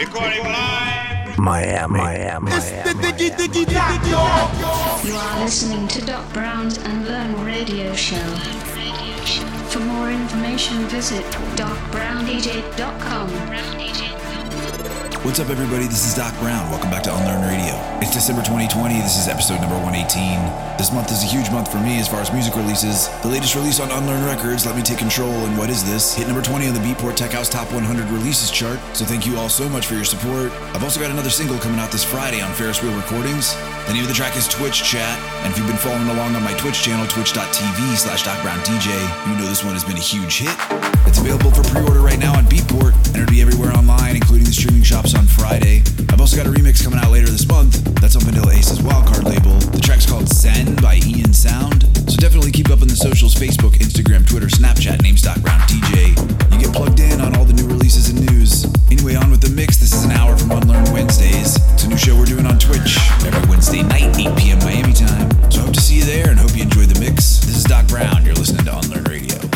Recording 0.00 0.44
live. 0.44 1.38
Miami, 1.38 1.98
Miami, 1.98 2.50
Miami. 2.50 2.90
You 5.04 5.14
are 5.14 5.40
listening 5.44 5.88
to 5.88 6.00
Doc 6.06 6.32
Brown's 6.32 6.78
Unlearn 6.78 7.44
Radio 7.44 7.94
Show. 7.94 8.16
For 9.68 9.80
more 9.80 10.10
information, 10.10 10.86
visit 10.88 11.22
docbrown.com. 11.54 13.30
What's 15.22 15.38
up, 15.38 15.50
everybody? 15.50 15.84
This 15.84 16.08
is 16.08 16.14
Doc 16.14 16.32
Brown. 16.40 16.70
Welcome 16.70 16.88
back 16.88 17.02
to 17.02 17.14
Unlearn 17.14 17.44
Radio. 17.44 17.76
It's 18.00 18.08
December 18.08 18.40
2020. 18.40 19.04
This 19.04 19.20
is 19.20 19.28
episode 19.28 19.60
number 19.60 19.76
118. 19.76 20.08
This 20.80 20.96
month 20.96 21.12
is 21.12 21.20
a 21.22 21.26
huge 21.28 21.52
month 21.52 21.70
for 21.70 21.76
me 21.76 22.00
as 22.00 22.08
far 22.08 22.24
as 22.24 22.32
music 22.32 22.56
releases. 22.56 23.12
The 23.20 23.28
latest 23.28 23.54
release 23.54 23.80
on 23.80 23.92
Unlearn 23.92 24.24
Records, 24.24 24.64
Let 24.64 24.76
Me 24.76 24.82
Take 24.82 24.96
Control, 24.96 25.28
and 25.44 25.58
What 25.58 25.68
Is 25.68 25.84
This? 25.84 26.14
Hit 26.16 26.26
number 26.26 26.40
20 26.40 26.68
on 26.68 26.72
the 26.72 26.80
Beatport 26.80 27.16
Tech 27.16 27.32
House 27.32 27.50
Top 27.50 27.70
100 27.70 28.08
Releases 28.08 28.50
chart, 28.50 28.80
so 28.96 29.04
thank 29.04 29.26
you 29.26 29.36
all 29.36 29.50
so 29.50 29.68
much 29.68 29.84
for 29.84 29.92
your 29.92 30.08
support. 30.08 30.52
I've 30.72 30.82
also 30.82 30.98
got 30.98 31.10
another 31.10 31.28
single 31.28 31.58
coming 31.58 31.78
out 31.78 31.92
this 31.92 32.02
Friday 32.02 32.40
on 32.40 32.50
Ferris 32.54 32.82
Wheel 32.82 32.96
Recordings. 32.96 33.52
The 33.88 33.92
name 33.92 34.02
of 34.04 34.08
the 34.08 34.16
track 34.16 34.38
is 34.38 34.48
Twitch 34.48 34.82
Chat, 34.82 35.18
and 35.44 35.52
if 35.52 35.58
you've 35.58 35.68
been 35.68 35.76
following 35.76 36.08
along 36.08 36.34
on 36.34 36.42
my 36.42 36.56
Twitch 36.56 36.80
channel, 36.80 37.06
twitch.tv 37.06 37.96
slash 37.96 38.24
DocBrownDJ, 38.24 38.88
you 39.28 39.36
know 39.36 39.44
this 39.44 39.64
one 39.64 39.74
has 39.74 39.84
been 39.84 39.98
a 39.98 40.00
huge 40.00 40.38
hit. 40.38 40.56
It's 41.04 41.18
available 41.18 41.50
for 41.50 41.62
pre-order 41.64 42.00
right 42.00 42.18
now 42.18 42.32
on 42.38 42.46
Beatport, 42.46 42.94
and 43.08 43.16
it'll 43.16 43.30
be 43.30 43.42
everywhere 43.42 43.72
online, 43.76 44.16
including 44.16 44.46
the 44.46 44.52
streaming 44.52 44.82
shops 44.82 45.09
on 45.14 45.26
Friday. 45.26 45.82
I've 46.10 46.20
also 46.20 46.36
got 46.36 46.46
a 46.46 46.50
remix 46.50 46.84
coming 46.84 46.98
out 46.98 47.10
later 47.10 47.26
this 47.26 47.46
month. 47.48 47.82
That's 48.00 48.16
on 48.16 48.22
Vanilla 48.22 48.52
Ace's 48.52 48.78
Wildcard 48.78 49.24
label. 49.24 49.58
The 49.72 49.80
track's 49.80 50.06
called 50.06 50.28
Zen 50.28 50.76
by 50.76 51.00
Ian 51.06 51.32
Sound. 51.32 51.84
So 52.06 52.16
definitely 52.16 52.52
keep 52.52 52.70
up 52.70 52.82
on 52.82 52.88
the 52.88 52.94
socials 52.94 53.34
Facebook, 53.34 53.74
Instagram, 53.80 54.28
Twitter, 54.28 54.46
Snapchat, 54.46 55.02
names 55.02 55.22
Doc 55.22 55.40
Brown 55.40 55.60
DJ. 55.66 56.14
You 56.52 56.58
get 56.58 56.74
plugged 56.74 57.00
in 57.00 57.20
on 57.20 57.34
all 57.36 57.44
the 57.44 57.52
new 57.52 57.66
releases 57.66 58.10
and 58.10 58.20
news. 58.30 58.66
Anyway, 58.90 59.14
on 59.14 59.30
with 59.30 59.40
the 59.40 59.50
mix. 59.50 59.78
This 59.78 59.92
is 59.92 60.04
an 60.04 60.12
hour 60.12 60.36
from 60.36 60.52
Unlearn 60.52 60.92
Wednesdays. 60.92 61.56
It's 61.74 61.84
a 61.84 61.88
new 61.88 61.98
show 61.98 62.16
we're 62.16 62.26
doing 62.26 62.46
on 62.46 62.58
Twitch 62.58 62.98
every 63.26 63.48
Wednesday 63.48 63.82
night, 63.82 64.16
8 64.18 64.38
p.m. 64.38 64.58
Miami 64.60 64.92
time. 64.92 65.30
So 65.50 65.62
hope 65.62 65.74
to 65.74 65.80
see 65.80 65.98
you 65.98 66.04
there 66.04 66.30
and 66.30 66.38
hope 66.38 66.54
you 66.54 66.62
enjoy 66.62 66.86
the 66.86 67.00
mix. 67.00 67.40
This 67.40 67.56
is 67.56 67.64
Doc 67.64 67.88
Brown. 67.88 68.24
You're 68.24 68.34
listening 68.34 68.64
to 68.66 68.78
Unlearn 68.78 69.04
Radio. 69.04 69.49